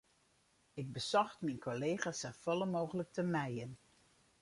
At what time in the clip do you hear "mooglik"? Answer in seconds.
2.73-3.09